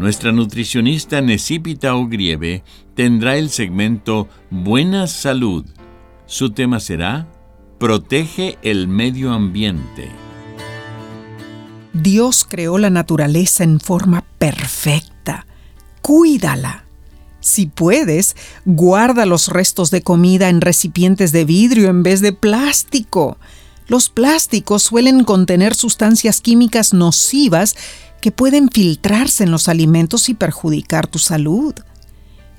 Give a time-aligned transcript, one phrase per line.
[0.00, 5.66] nuestra nutricionista Necipita Ogrieve tendrá el segmento Buena Salud.
[6.24, 7.28] Su tema será
[7.78, 10.08] Protege el medio ambiente.
[11.92, 15.46] Dios creó la naturaleza en forma perfecta.
[16.00, 16.86] Cuídala.
[17.40, 23.36] Si puedes, guarda los restos de comida en recipientes de vidrio en vez de plástico.
[23.86, 27.76] Los plásticos suelen contener sustancias químicas nocivas
[28.20, 31.74] que pueden filtrarse en los alimentos y perjudicar tu salud.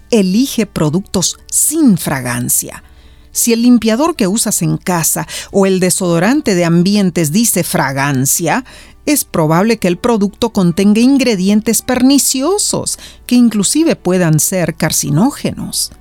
[0.10, 2.84] Elige productos sin fragancia.
[3.32, 8.66] Si el limpiador que usas en casa o el desodorante de ambientes dice fragancia,
[9.06, 15.92] es probable que el producto contenga ingredientes perniciosos que inclusive puedan ser carcinógenos.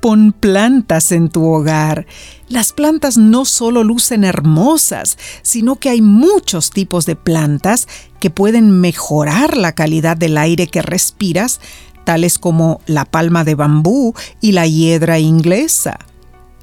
[0.00, 2.06] Pon plantas en tu hogar.
[2.48, 7.88] Las plantas no solo lucen hermosas, sino que hay muchos tipos de plantas
[8.20, 11.60] que pueden mejorar la calidad del aire que respiras,
[12.04, 15.98] tales como la palma de bambú y la hiedra inglesa.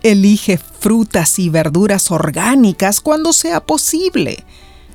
[0.02, 4.46] Elige frutas y verduras orgánicas cuando sea posible.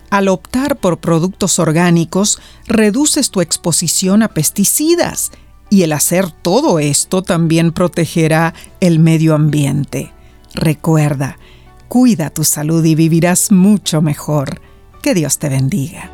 [0.08, 5.30] Al optar por productos orgánicos, reduces tu exposición a pesticidas
[5.70, 10.12] y el hacer todo esto también protegerá el medio ambiente.
[10.52, 11.38] Recuerda,
[11.88, 14.60] cuida tu salud y vivirás mucho mejor.
[15.00, 16.10] Que Dios te bendiga.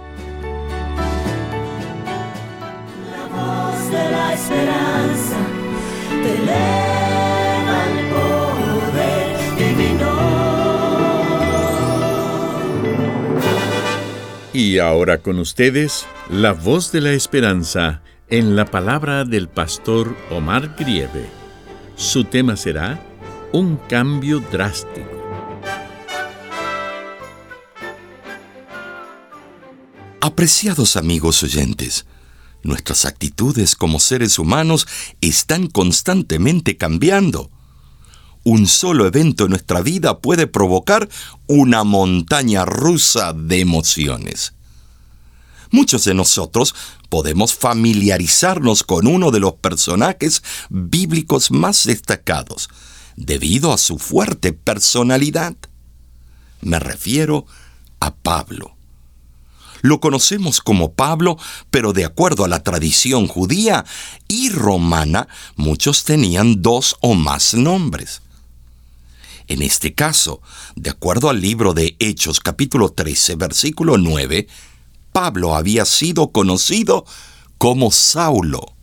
[3.10, 5.38] La voz de la esperanza
[6.10, 8.08] te eleva al
[8.90, 10.26] poder divino.
[14.52, 20.74] Y ahora con ustedes, la voz de la esperanza en la palabra del pastor Omar
[20.76, 21.30] Grieve.
[21.94, 23.00] Su tema será
[23.52, 25.08] Un cambio drástico.
[30.20, 32.06] Apreciados amigos oyentes,
[32.64, 34.88] nuestras actitudes como seres humanos
[35.20, 37.48] están constantemente cambiando.
[38.42, 41.08] Un solo evento en nuestra vida puede provocar
[41.46, 44.55] una montaña rusa de emociones.
[45.76, 46.74] Muchos de nosotros
[47.10, 52.70] podemos familiarizarnos con uno de los personajes bíblicos más destacados,
[53.14, 55.54] debido a su fuerte personalidad.
[56.62, 57.44] Me refiero
[58.00, 58.74] a Pablo.
[59.82, 61.36] Lo conocemos como Pablo,
[61.70, 63.84] pero de acuerdo a la tradición judía
[64.28, 68.22] y romana, muchos tenían dos o más nombres.
[69.46, 70.40] En este caso,
[70.74, 74.48] de acuerdo al libro de Hechos capítulo 13, versículo 9,
[75.16, 77.06] Pablo había sido conocido
[77.56, 78.74] como Saulo.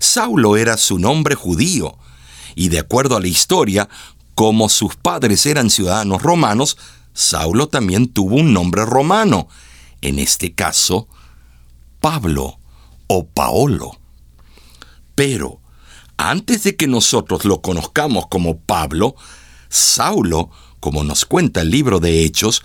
[0.00, 1.96] Saulo era su nombre judío,
[2.56, 3.88] y de acuerdo a la historia,
[4.34, 6.76] como sus padres eran ciudadanos romanos,
[7.12, 9.46] Saulo también tuvo un nombre romano,
[10.00, 11.06] en este caso,
[12.00, 12.58] Pablo
[13.06, 14.00] o Paolo.
[15.14, 15.60] Pero,
[16.16, 19.14] antes de que nosotros lo conozcamos como Pablo,
[19.68, 20.50] Saulo,
[20.80, 22.64] como nos cuenta el libro de Hechos,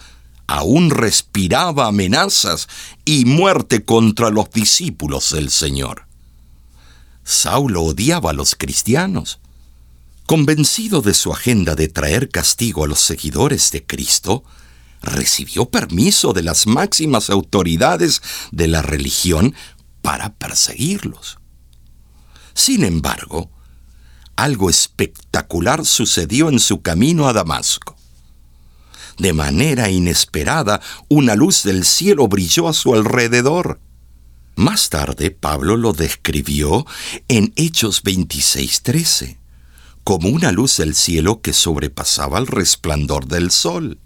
[0.52, 2.68] aún respiraba amenazas
[3.06, 6.08] y muerte contra los discípulos del Señor.
[7.24, 9.40] Saulo odiaba a los cristianos.
[10.26, 14.44] Convencido de su agenda de traer castigo a los seguidores de Cristo,
[15.02, 18.22] recibió permiso de las máximas autoridades
[18.52, 19.56] de la religión
[20.02, 21.40] para perseguirlos.
[22.54, 23.50] Sin embargo,
[24.36, 28.01] algo espectacular sucedió en su camino a Damasco.
[29.18, 33.80] De manera inesperada, una luz del cielo brilló a su alrededor.
[34.56, 36.86] Más tarde, Pablo lo describió
[37.28, 39.38] en Hechos 26:13,
[40.04, 43.98] como una luz del cielo que sobrepasaba el resplandor del sol.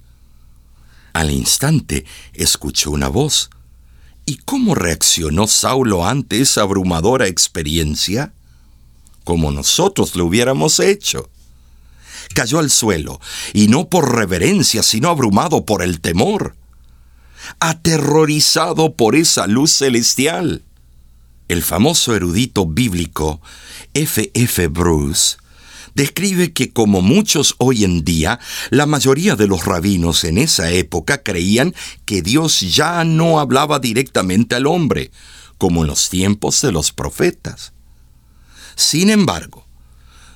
[1.13, 3.49] Al instante escuchó una voz.
[4.25, 8.33] ¿Y cómo reaccionó Saulo ante esa abrumadora experiencia?
[9.23, 11.29] Como nosotros lo hubiéramos hecho.
[12.33, 13.19] Cayó al suelo,
[13.53, 16.55] y no por reverencia, sino abrumado por el temor
[17.59, 20.63] aterrorizado por esa luz celestial.
[21.47, 23.41] El famoso erudito bíblico
[23.93, 24.31] F.
[24.33, 24.67] F.
[24.67, 25.37] Bruce
[25.93, 28.39] describe que como muchos hoy en día,
[28.69, 31.73] la mayoría de los rabinos en esa época creían
[32.03, 35.11] que Dios ya no hablaba directamente al hombre,
[35.57, 37.71] como en los tiempos de los profetas.
[38.75, 39.64] Sin embargo,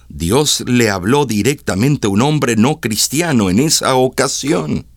[0.10, 4.88] Dios le habló directamente a un hombre no cristiano en esa ocasión.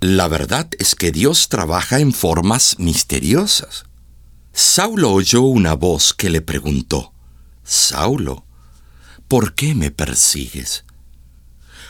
[0.00, 3.86] La verdad es que Dios trabaja en formas misteriosas.
[4.52, 7.12] Saulo oyó una voz que le preguntó,
[7.64, 8.44] Saulo,
[9.26, 10.84] ¿por qué me persigues?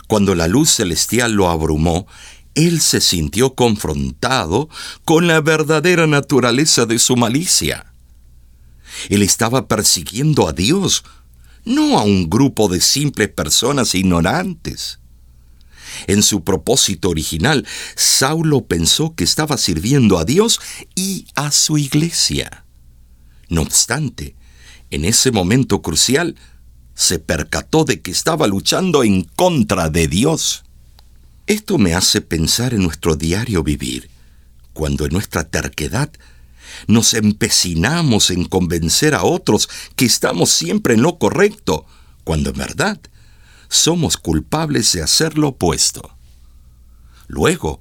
[0.06, 2.06] Cuando la luz celestial lo abrumó,
[2.54, 4.68] él se sintió confrontado
[5.04, 7.92] con la verdadera naturaleza de su malicia.
[9.10, 11.04] Él estaba persiguiendo a Dios,
[11.66, 15.00] no a un grupo de simples personas ignorantes.
[16.06, 20.60] En su propósito original, Saulo pensó que estaba sirviendo a Dios
[20.94, 22.64] y a su iglesia.
[23.48, 24.34] No obstante,
[24.90, 26.36] en ese momento crucial,
[26.94, 30.64] se percató de que estaba luchando en contra de Dios.
[31.46, 34.08] Esto me hace pensar en nuestro diario vivir,
[34.72, 36.10] cuando en nuestra terquedad
[36.86, 41.86] nos empecinamos en convencer a otros que estamos siempre en lo correcto,
[42.24, 43.00] cuando en verdad
[43.68, 46.16] somos culpables de hacer lo opuesto.
[47.28, 47.80] Luego,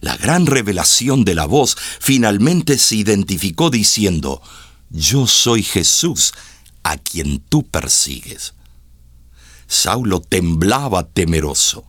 [0.00, 4.42] la gran revelación de la voz finalmente se identificó diciendo,
[4.90, 6.32] Yo soy Jesús,
[6.82, 8.54] a quien tú persigues.
[9.66, 11.84] Saulo temblaba temeroso.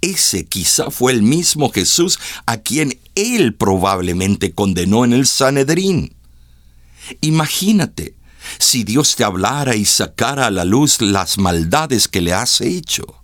[0.00, 6.14] Ese quizá fue el mismo Jesús a quien él probablemente condenó en el Sanedrín.
[7.22, 8.14] Imagínate
[8.58, 13.22] si Dios te hablara y sacara a la luz las maldades que le has hecho.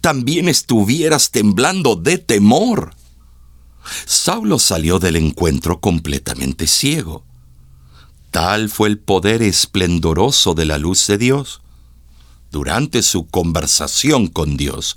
[0.00, 2.94] También estuvieras temblando de temor.
[4.04, 7.24] Saulo salió del encuentro completamente ciego.
[8.30, 11.62] Tal fue el poder esplendoroso de la luz de Dios.
[12.50, 14.96] Durante su conversación con Dios,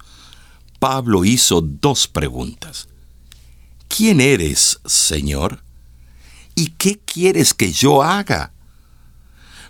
[0.80, 2.88] Pablo hizo dos preguntas.
[3.90, 5.62] ¿Quién eres, Señor?
[6.56, 8.54] ¿Y qué quieres que yo haga?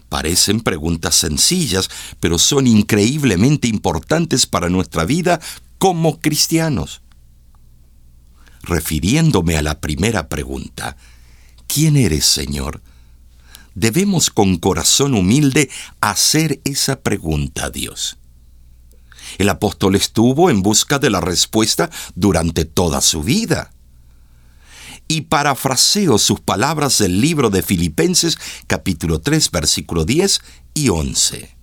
[0.10, 1.90] Parecen preguntas sencillas,
[2.20, 5.40] pero son increíblemente importantes para nuestra vida
[5.80, 7.02] como cristianos.
[8.62, 10.98] Refiriéndome a la primera pregunta,
[11.68, 12.82] ¿quién eres, Señor?
[13.74, 15.70] Debemos con corazón humilde
[16.02, 18.18] hacer esa pregunta a Dios.
[19.38, 23.72] El apóstol estuvo en busca de la respuesta durante toda su vida
[25.12, 30.40] y parafraseo sus palabras del libro de Filipenses capítulo 3 versículo 10
[30.76, 31.58] y 11.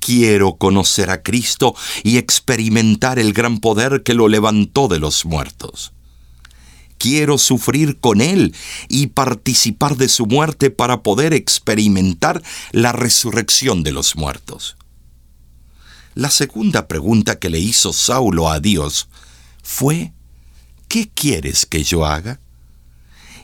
[0.00, 5.92] Quiero conocer a Cristo y experimentar el gran poder que lo levantó de los muertos.
[6.98, 8.52] Quiero sufrir con Él
[8.88, 12.42] y participar de su muerte para poder experimentar
[12.72, 14.76] la resurrección de los muertos.
[16.16, 19.08] La segunda pregunta que le hizo Saulo a Dios
[19.62, 20.12] fue,
[20.88, 22.40] ¿qué quieres que yo haga?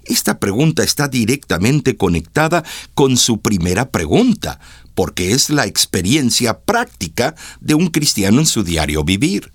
[0.05, 2.63] Esta pregunta está directamente conectada
[2.95, 4.61] con su primera pregunta,
[4.95, 9.53] porque es la experiencia práctica de un cristiano en su diario vivir.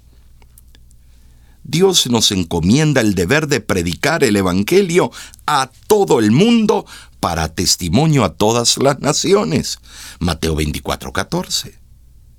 [1.64, 5.12] Dios nos encomienda el deber de predicar el Evangelio
[5.46, 6.86] a todo el mundo
[7.20, 9.78] para testimonio a todas las naciones.
[10.20, 11.78] Mateo 24:14.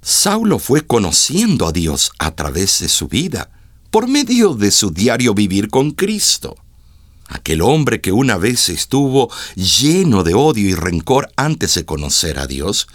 [0.02, 3.50] Saulo fue conociendo a Dios a través de su vida
[3.90, 6.56] por medio de su diario vivir con Cristo.
[7.28, 12.46] Aquel hombre que una vez estuvo lleno de odio y rencor antes de conocer a
[12.46, 12.88] Dios,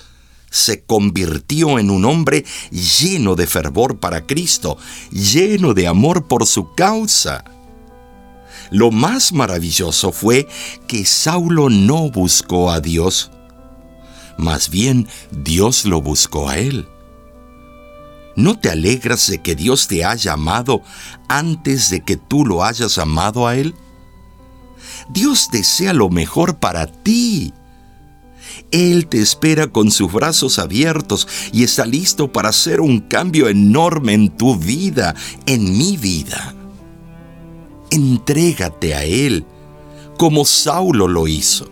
[0.50, 4.78] se convirtió en un hombre lleno de fervor para Cristo,
[5.12, 7.44] lleno de amor por su causa.
[8.72, 10.48] Lo más maravilloso fue
[10.88, 13.32] que Saulo no buscó a Dios,
[14.38, 16.88] más bien Dios lo buscó a él.
[18.36, 20.82] ¿No te alegras de que Dios te haya amado
[21.28, 23.74] antes de que tú lo hayas amado a Él?
[25.10, 27.54] Dios desea lo mejor para ti.
[28.72, 34.14] Él te espera con sus brazos abiertos y está listo para hacer un cambio enorme
[34.14, 35.16] en tu vida,
[35.46, 36.54] en mi vida.
[37.90, 39.46] Entrégate a Él.
[40.18, 41.70] como Saulo lo hizo.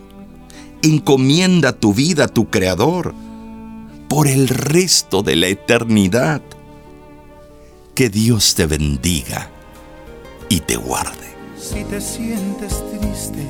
[0.82, 3.16] Encomienda tu vida a tu Creador
[4.14, 6.40] por el resto de la eternidad.
[7.96, 9.50] Que Dios te bendiga
[10.50, 11.34] y te guarde.
[11.58, 13.44] Si te sientes triste,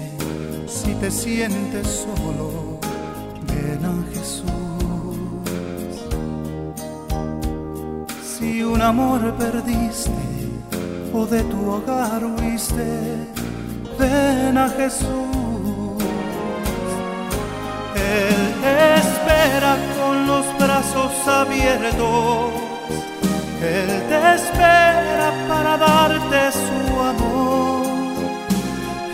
[0.66, 2.80] si te sientes solo,
[3.46, 4.46] ven a Jesús.
[8.26, 10.12] Si un amor perdiste
[11.14, 12.88] o de tu hogar huiste,
[14.00, 15.10] ven a Jesús.
[17.98, 18.64] Él
[18.96, 19.93] espera
[20.64, 22.52] brazos abiertos.
[23.62, 27.86] Él te espera para darte su amor.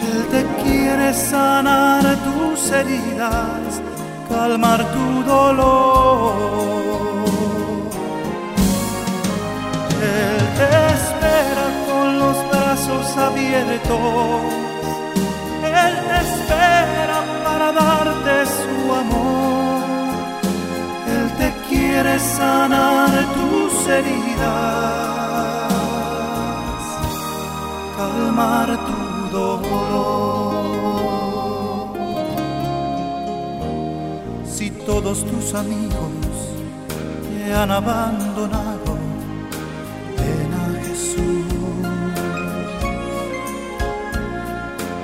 [0.09, 3.81] Él te quiere sanar tus heridas,
[4.29, 6.35] calmar tu dolor.
[10.17, 14.41] Él te espera con los brazos abiertos.
[15.83, 19.58] Él te espera para darte su amor.
[21.99, 25.03] Él te quiere sanar tus heridas,
[27.97, 30.69] calmar tu dolor.
[34.45, 36.13] Si todos tus amigos
[37.27, 38.97] te han abandonado,
[40.17, 41.45] ven a Jesús.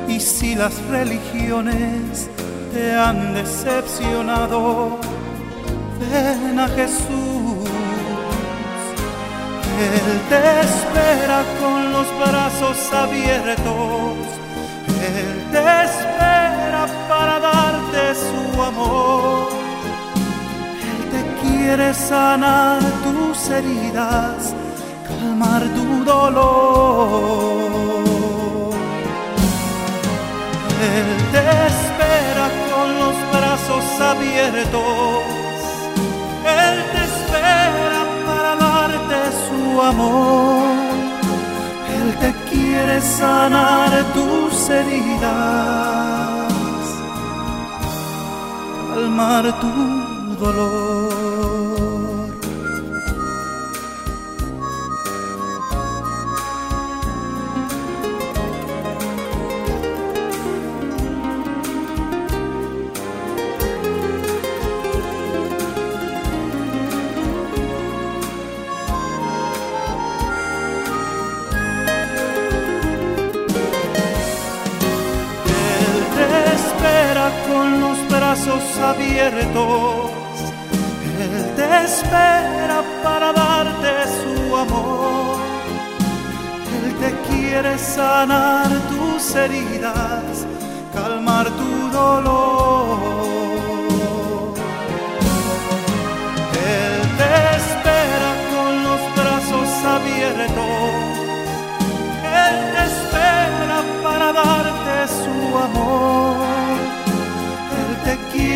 [0.08, 2.30] Y si las religiones
[2.74, 5.05] te han decepcionado,
[6.16, 7.70] ven a Jesús.
[9.88, 14.14] Él te espera con los brazos abiertos.
[15.14, 19.50] Él te espera para darte su amor.
[20.90, 24.54] Él te quiere sanar tus heridas,
[25.08, 27.56] calmar tu dolor.
[30.96, 35.45] Él te espera con los brazos abiertos.
[39.76, 40.64] Su amor.
[41.96, 45.32] Él te quiere sanar tus heridas,
[48.94, 49.72] calmar tu
[50.44, 51.95] dolor.
[78.36, 80.12] Brazos abiertos.
[81.20, 85.38] Él te espera para darte su amor.
[86.76, 90.46] Él te quiere sanar tus heridas,
[90.94, 93.15] calmar tu dolor.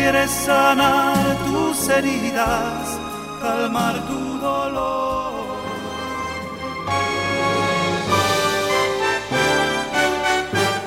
[0.00, 2.98] Te quiere sanar tus heridas,
[3.40, 5.32] calmar tu dolor.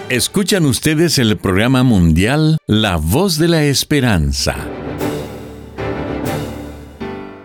[0.10, 4.56] Escuchan ustedes el programa mundial La Voz de la Esperanza.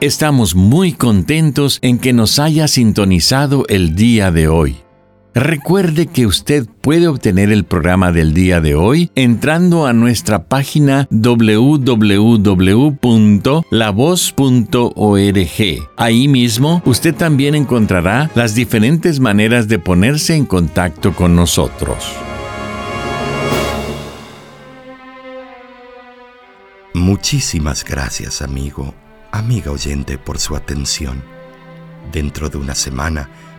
[0.00, 4.88] Estamos muy contentos en que nos haya sintonizado el día de hoy.
[5.35, 11.06] Recuerde que usted puede obtener el programa del día de hoy entrando a nuestra página
[11.11, 11.88] www.lavoz.org.
[15.97, 22.04] Ahí mismo usted también encontrará las diferentes maneras de ponerse en contacto con nosotros.
[26.94, 28.94] Muchísimas gracias, amigo,
[29.30, 31.23] amiga oyente, por su atención.
[32.12, 33.28] Dentro de una semana,